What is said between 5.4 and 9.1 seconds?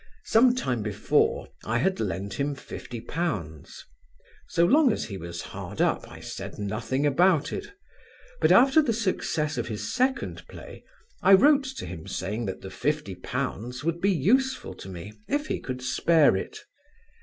hard up I said nothing about it; but after the